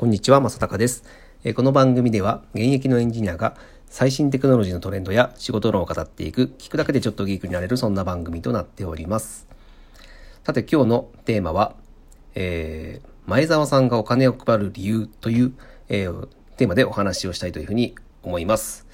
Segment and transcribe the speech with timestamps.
[0.00, 1.04] こんにちは、まさたかです。
[1.54, 9.46] この番組では現役のエンジニアが最新テクノロジーのトレンドや仕事論を語っていく、聞くだけでちょっとギークになれるそんな番組となっております。
[10.42, 11.74] さて今日のテーマは、
[12.34, 15.52] えー、前澤さんがお金を配る理由という、
[15.90, 18.86] えー、テーマでお話をしたいというふうに思います。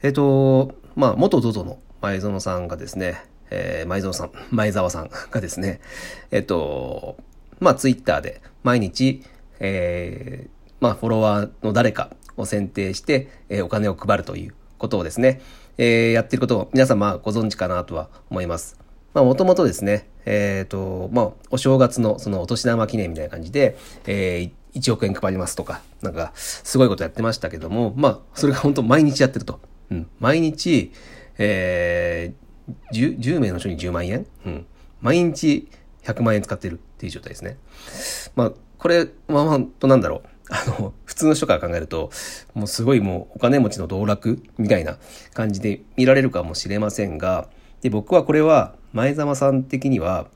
[0.00, 5.82] えっ、ー、と、まあ、元 ZOZO の前園さんがですね、えー、前園さん、前澤さんがですね、
[6.30, 7.18] えっ、と、
[7.60, 9.22] まあ、ツイッターで毎日、
[9.60, 15.40] えー、まあ、フォロワーの誰かを選定して、えー、お金を配るということをですね、
[15.78, 18.78] えー、やっていることを皆様ご存知かなとは思います。
[19.14, 29.60] まあ、もともとですね、えっ、ー、と、まあ、お正月のそのお年玉記念みたいな感じで、えー、1億円配りますとか、なんか、すごいことやってましたけども、まあ、それが本当毎日やってると。
[29.90, 30.06] うん。
[30.20, 30.92] 毎日、
[31.38, 34.26] えー、10, 10名の人に10万円？
[34.44, 34.66] うん。
[35.00, 35.68] 毎日
[36.02, 37.56] 100万円使ってるっていう状態ですね。
[38.34, 38.52] まあ、
[38.86, 40.28] これ、まあ、本当なんだろう。
[40.48, 42.12] あの、普通の人から考えると、
[42.54, 44.96] もうすごいもうお金持ちの道楽みたいな
[45.34, 47.48] 感じで見られるかもしれませんが、
[47.80, 50.28] で、僕はこれは前澤さん的には、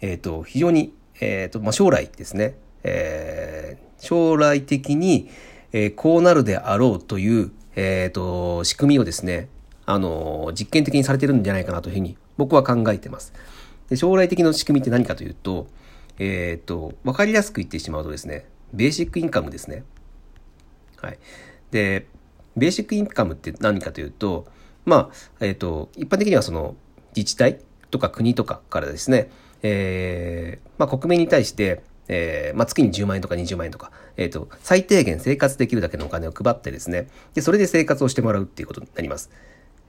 [0.00, 5.28] えっ、ー、と、非常に、えっ、ー、と、まあ、将来ですね、えー、将来的に、
[5.72, 9.48] えー、こうなるであろうという、えっ、と、仕組みをですね、
[9.84, 13.32] あの、実験的にされてるんじゃないかなというふうに僕は考えてます。
[13.90, 15.66] で将来的な仕組みって何かというと、
[16.18, 19.84] えっ、と、わかりやすく言ってしまうとですね、ベーシックインカムですね。
[20.96, 21.18] はい。
[21.70, 22.06] で、
[22.56, 24.46] ベーシックインカムって何かというと、
[24.84, 26.76] まあ、えっ、ー、と、一般的にはその
[27.14, 29.30] 自治体とか国とかからですね、
[29.62, 39.30] えー、まあ国民に対して、えー、まあ月に10万円とか20万円とか、えっ、ー、と、最低限生活できるだけのお金を配ってですね、で、それで生活をしてもらうっていうことになります。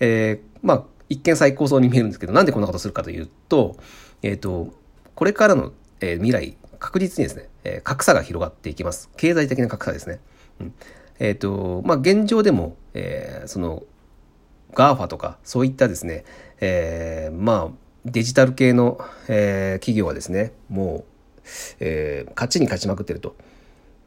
[0.00, 3.76] えー、まあ、一見最高層に見えるんですけど、なんでこんなことするかというと、
[4.22, 4.74] えっ、ー、と、
[5.14, 9.10] これからの、えー、未来、確実にですね、えー、格差が広がっていきます。
[9.16, 10.20] 経済的な格差ですね。
[10.60, 10.74] うん、
[11.18, 13.84] えっ、ー、と、まあ、現状でも、えー、その、
[14.74, 16.24] GAFA とか、そういったですね、
[16.60, 18.98] えー、まあ、デジタル系の、
[19.28, 21.04] えー、企業はですね、もう、
[21.80, 23.36] えー、勝ちに勝ちまくってると。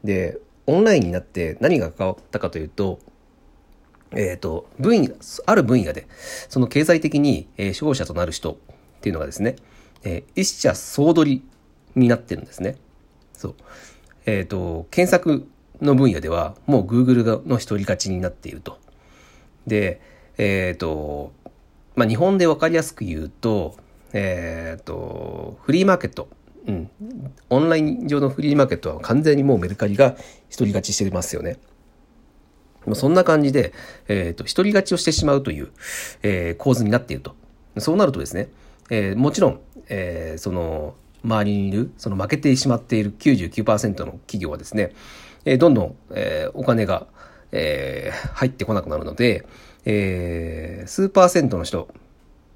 [0.04, 3.00] で、オンラインになって何が変わったかというと、
[4.12, 5.14] えっ、ー、と、分野、
[5.46, 6.06] ある分野で、
[6.48, 8.56] その経済的に、えー、勝者となる人っ
[9.00, 9.56] ていうのがですね、
[10.04, 11.42] えー、一社総取り
[11.98, 12.76] になってるんですね。
[13.32, 13.54] そう。
[14.26, 15.48] えっ、ー、と、検索
[15.80, 18.78] の分野ではもう Google の一人勝ちになっていると。
[19.66, 20.00] で、
[20.38, 21.32] えっ、ー、と、
[21.94, 23.76] まあ、日本でわかりやすく言うと、
[24.12, 26.28] えっ、ー、と、フリーマーケット。
[26.66, 26.90] うん。
[27.50, 30.16] オンライン上のフリーマーケットは完全にもうメルカリが
[30.48, 31.56] 一人勝ちしてますよね。
[32.86, 33.72] まあそんな感じで、
[34.08, 35.70] えっ、ー、と、一人勝ちをしてしまうという、
[36.22, 37.34] えー、構図になっていると。
[37.78, 38.48] そうなるとですね、
[38.90, 44.92] えー、もちろん、えー、その、周りにいる、その負けてしまっている99%の企業はですね、
[45.44, 47.06] えー、どんどん、えー、お金が、
[47.52, 49.46] えー、入ってこなくなるので、
[49.84, 51.88] えー、数パーセントの人、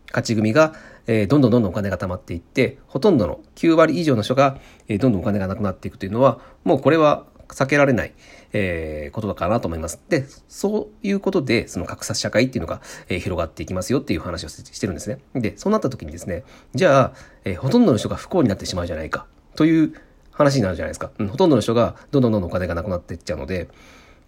[0.09, 0.75] 勝ち組が、
[1.06, 4.59] えー、どんどんどんどんお金が貯まっていって、ほとんどの9割以上の人が、
[4.89, 8.13] えー、どんどんお金がなくなっていくというのは、もうこれは避けられない、
[8.53, 10.01] えー、ことだかなと思います。
[10.09, 15.19] で、そういうことで、その格差社会っていうのが、えー、広がっていきますよっていう話をしてるんですね。
[15.35, 17.12] で、そうなった時にですね、じゃあ、
[17.45, 19.95] えー、ほとんどの人が不幸になってしまうじゃないか、という
[20.31, 21.11] 話になるじゃないですか。
[21.19, 23.69] うん、ほとんどの人がどんどんどんどんお金がなくなっていっちゃうので、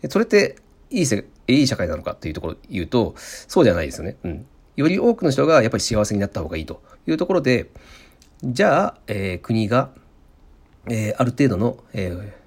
[0.08, 0.56] それって
[0.90, 4.16] いいせ、いい社会なのかっていうところを言うと、そうじゃないですよね。
[4.22, 4.46] うん。
[4.76, 7.70] より多くの人がやっぱり幸せになった方がいいというところで、
[8.42, 9.90] じゃあ、えー、国が、
[10.88, 12.43] えー、ある程度の、えー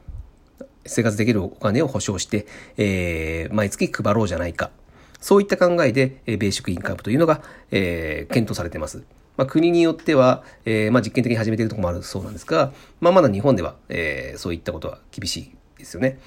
[0.87, 2.45] 生活できるお金を保証して、
[2.77, 4.71] えー、毎月配ろうじゃないか。
[5.19, 9.03] そういった考えで、えー、ベーシックインカムというのが、えー、検討されています。
[9.35, 16.19] まあ、国によっては、えー、まあ、実験的に始めているところもあるそうなんですが、まあ、まだ日本では、えー、そういったことは厳しいですよね。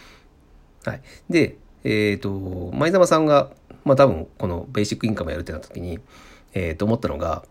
[0.84, 1.02] はい。
[1.28, 3.50] で、えっ、ー、と、前澤さんが、
[3.84, 5.98] まあ、多分、このベーシックインカムやるってなった時に、
[6.54, 7.44] えっ、ー、と、思ったのが、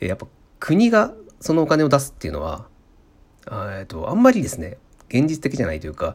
[0.00, 0.26] えー、やっぱ
[0.58, 2.66] 国がそのお金を出すっていうのは、
[3.78, 4.78] えっ、と、あんまりですね、
[5.08, 6.14] 現実的じゃないというか、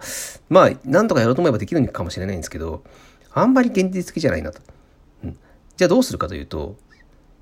[0.50, 2.84] まあ、なんとかやろうと思えばできるかもしれないんですけど、
[3.34, 4.62] あんまり現実的じゃないなと。
[5.24, 5.38] うん、
[5.78, 6.76] じゃあどうするかというと、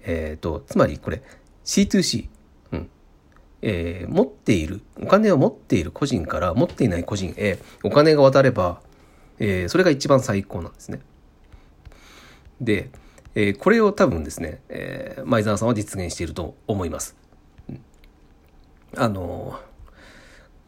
[0.04, 1.22] えっ、ー、と、つまりこれ
[1.66, 2.30] C2C、
[2.72, 2.90] うん
[3.62, 8.82] えー、持っている、お金を持っている個人から持っていない個人へお金が渡れば、
[9.40, 11.02] えー、それが一番最高なんですね。
[12.62, 12.90] で、
[13.36, 17.16] えー、これを多分ですね、えー、前澤さんは実現していると思います。
[17.70, 17.82] うん、
[18.96, 19.60] あの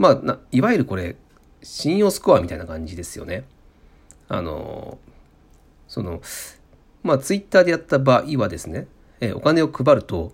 [0.01, 1.15] まあ、いわゆるこれ、
[1.61, 3.43] 信用スコアみたいな感じですよね。
[4.27, 4.97] あの、
[5.87, 6.21] その、
[7.03, 8.87] まあ、ツイッターでやった場合はですね、
[9.19, 10.33] えお金を配ると、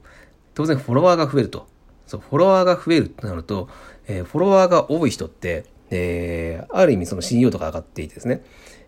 [0.54, 1.68] 当然フォロワーが増えると。
[2.06, 3.68] そう、フォロワーが増えるとなると、
[4.08, 8.44] えー、フォロワーが多い人って、えー、ある意味その信用度が上がっていてですね、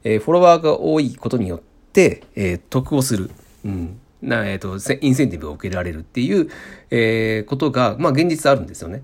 [0.05, 1.61] えー、フォロワーが多いことによっ
[1.91, 3.29] て、えー、得をする。
[3.65, 6.49] うんな、えっ、ー、と、インセンティブを受けられるっていう、
[6.89, 9.03] えー、ことが、まあ、現実あるんですよね。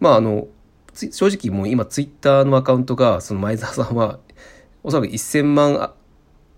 [0.00, 0.48] まあ、あの、
[0.94, 4.18] 正直もう今、ツイッターのアカウントが、その前澤さんは、
[4.82, 5.92] おそらく1000万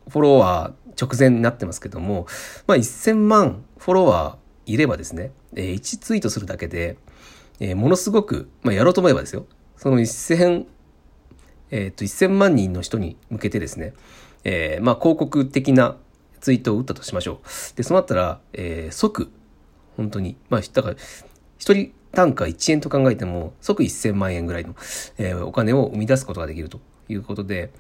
[0.09, 2.27] フォロワー直前になってますけども、
[2.67, 6.97] まあ、1000万フォロワーいればですね、えー、1ツイートするだけで、
[7.61, 9.47] えー、ものすごく、まあ、やろうと思えばですよ、
[9.77, 10.67] その1000、
[11.71, 13.95] え、と、1000万人の人に向けてですね、
[14.45, 15.97] えー、まあ、広告的な
[16.41, 17.77] ツイートを打ったとしましょう。
[17.77, 19.31] で、そうなったら、えー、即、
[19.97, 20.97] 本当に、まあ、だから、
[21.59, 24.75] 一人単価1円と考えても、即1000万円ぐらいの、
[25.19, 27.71] えー、お金を生み出すことができるということで、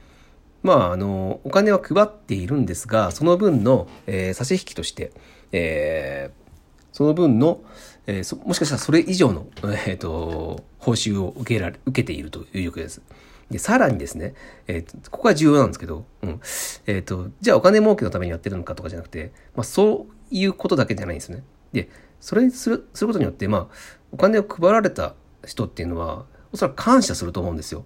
[0.62, 5.12] まあ、あの、お金は配っているんですが、その分の、えー、差し引きとして、
[5.50, 7.60] えー、その分の、
[8.06, 9.46] えー、もしかしたらそれ以上の、
[9.86, 13.02] えーと、報酬を受けられ受けているというわけです。
[13.50, 14.34] で、さらにですね、
[14.66, 16.40] えーと、ここが重要なんですけど、うん。
[16.86, 21.44] えっ、と、じゃあお金儲けのためにやってるのかとかじゃなくて、まあそういうことだけじゃないんですね。
[21.72, 21.88] で、
[22.22, 23.76] それにする、することによって、まあ、
[24.12, 25.14] お金を配られた
[25.44, 27.84] 人っていうのは、おそらく感謝すると思うんですよ。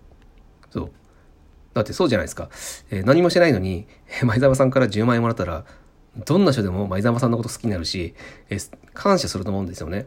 [0.71, 0.91] そう。
[1.73, 2.51] だってそうじゃないですか。
[2.91, 3.87] えー、何もしてないのに、
[4.23, 5.65] 前澤さんから10万円もらったら、
[6.27, 8.15] どんな人でも前澤さんのこと好きになるし、
[8.51, 10.07] えー、感謝すると思うんですよね。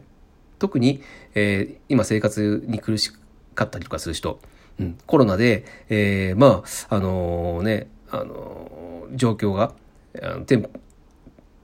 [0.60, 1.02] 特に、
[1.34, 3.12] え、今生活に苦し
[3.56, 4.38] かったりとかする人、
[4.78, 9.74] うん、コロナで、え、まあ、あのー、ね、あのー、状況が、
[10.22, 10.68] あの店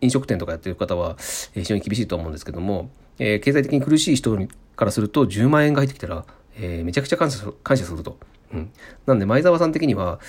[0.01, 1.17] 飲食店とかやってる方は
[1.55, 4.37] 非常に厳しいと思うんですけども、えー、経済的に苦しい人
[4.77, 6.25] からすると10万円が入ってきたら、
[6.59, 8.19] えー、めちゃくちゃ感謝感謝すると。
[8.53, 8.71] うん。
[9.07, 10.21] なんで前澤さん的には、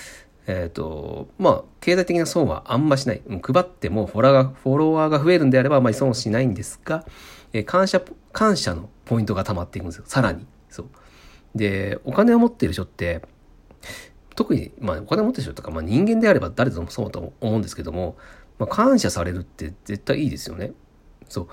[0.46, 3.22] えっ、ー、と、まあ、経済的な損はあんましない。
[3.42, 7.04] 配ってもフォロワーが、フォロワーが増えるんであればあまり損しないんですが、
[7.52, 8.00] えー、感謝、
[8.32, 10.04] 感謝のポイントが溜まっていくんですよ。
[10.06, 10.46] さらに。
[10.70, 10.88] そう。
[11.54, 13.22] で、お金を持ってる人って、
[14.34, 18.16] 特に、まあ、お金を持ってる人とか、まあ、人間であれば誰でもそうだと思うんですけども、
[18.58, 20.72] まあ、感謝されるって絶対いいですよね。
[21.28, 21.48] そう。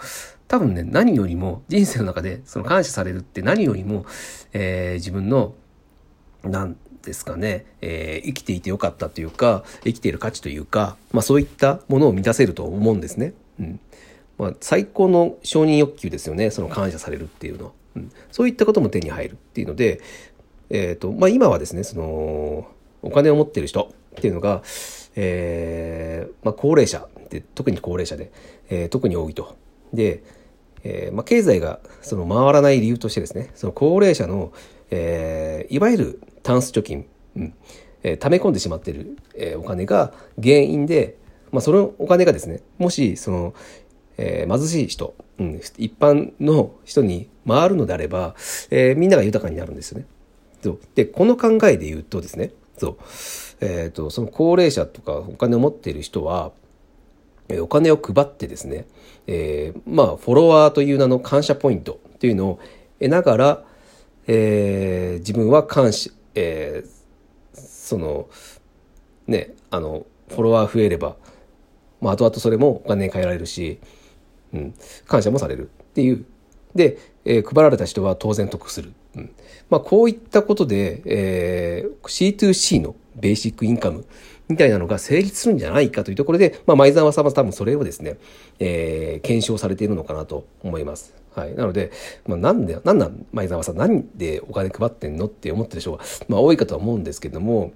[0.47, 4.05] 多分ね、何よりも、人生の中で、その感謝されるって何よりも、
[4.53, 5.53] えー、自分の、
[6.43, 13.33] なんですかね、えー、生きていてよかったというか、生きている価値というか、まあそういったものを満たせると思うんですね。
[13.59, 13.79] うん。
[14.37, 17.71] まあ最高の承認欲求ですよね、その感謝されるっていうのは。
[17.95, 18.11] うん。
[18.31, 20.01] そういったことも手に入るっていうので、
[20.69, 22.67] えっ、ー、と、まあ今はですね、その、
[23.01, 24.63] お金を持ってる人っていうのが、
[25.15, 28.31] えー、まあ高齢者で、特に高齢者で、
[28.69, 29.55] えー、特に多いと。
[29.93, 30.23] で、
[30.83, 34.53] えーまあ、経済がその回らない理由としてですね、その高齢者の、
[34.91, 37.53] えー、いわゆるタンス貯金、うん
[38.03, 41.17] えー、溜め込んでしまっている、えー、お金が原因で、
[41.51, 43.53] まあ、そのお金がですね、もし、その、
[44.17, 48.35] えー、貧しい人、うん、一般の人に回るのであれば、
[48.69, 50.05] えー、みんなが豊かになるんですよね。
[50.93, 52.97] で、この考えで言うとですね、そう、
[53.61, 56.51] えっ、ー、と、その高齢者とかお金を持っている人は、
[57.61, 58.85] お金を配ってですね、
[59.27, 62.59] えー、まあ、フォロワーという名の感謝ポイントというのを
[62.99, 63.63] 得ながら、
[64.27, 68.27] えー、自分は感謝、えー、その、
[69.27, 71.15] ね、あの、フォロワー増えれば、
[72.01, 73.79] まあ、後々それもお金に換えられるし、
[74.53, 74.73] うん、
[75.07, 76.25] 感謝もされるっていう。
[76.73, 78.93] で、え、配られた人は当然得する。
[79.15, 79.31] うん、
[79.69, 84.05] まあ、こういったことで、えー、C2C のベーシックインカム
[84.47, 88.17] みたいなのが成立するんじゃないかというところで、まあ、前澤さんは多分それをですね、
[88.59, 91.15] えー、検証されているのかなと思います。
[91.33, 91.55] はい。
[91.55, 91.91] なので、
[92.27, 97.73] まあ、なんで、なんなん前澤さん、何でお金配ってんのって思ってる人は、まあ、多いかとは思うんですけども、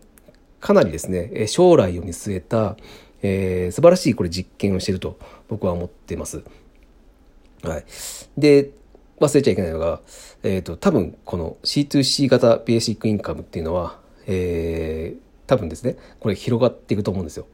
[0.60, 2.78] かなりですね、将来を見据えた、
[3.22, 6.44] えー、素晴らしいこれ実験をしていると僕は思ってます。
[7.64, 7.86] はい。
[8.38, 8.72] で、
[9.20, 10.02] 忘れちゃいけないのが、
[10.44, 17.46] えっ、ー、と、多分この C2C 型ベーシックインカムっていうのは、えー、多分ですね、これ広がっていくと思うんですよ。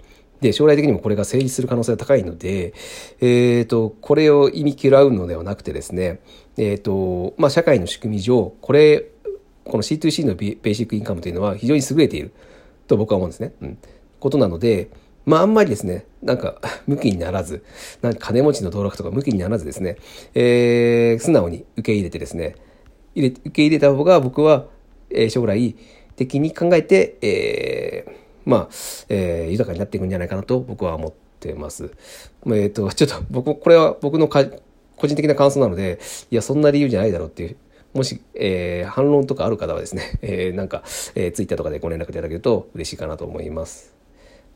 [0.42, 2.74] で、将来的にもこれが成立する可能性が高いので、
[3.22, 6.20] えっ、ー、と、これを意味嫌うのではなくてですね、
[6.58, 9.06] えっ、ー、と、まあ、社会の仕組み上、これ、
[9.64, 12.32] この C2C のベーシックインカムというのは非常に優れている
[12.88, 13.54] と僕は思うんですね。
[13.62, 13.78] うん。
[14.20, 14.90] ことなので、
[15.26, 17.64] まああんまりですね、なんか、 向きにならず、
[18.02, 19.98] なんか金持ちの道楽とか向きにならずですね、
[20.34, 22.56] えー、素直に受け入れてですね、
[23.16, 24.68] 入れ受け入れた方が僕は、
[25.10, 25.76] えー、将来
[26.16, 28.12] 的に考えて、えー、
[28.46, 28.70] まあ、
[29.10, 31.92] えー、豊かになっていくんじゃないかなと僕は思ってます。
[32.48, 34.46] えっ、ー、と、ちょっと僕、これは僕のか
[34.98, 36.00] 個人的な感想なので、
[36.32, 37.58] いや、そんな理由じゃないだろうっていう
[37.96, 40.84] もし、えー、反論とかある方はですね、 えー、なんか、
[41.16, 43.95] えー、ツイッターとかでご連絡いただけると嬉しいかなと思います。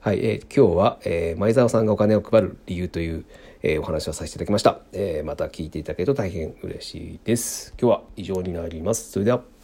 [0.01, 3.25] はい、えー、今日は、えー、前澤さんがお金を配る理由という、
[3.62, 4.79] えー、お話をさせていただきました。
[4.94, 7.74] えー、また聞いていただけると大変嬉しいです。
[7.77, 9.12] 今日は以上になります。
[9.12, 9.59] それでは。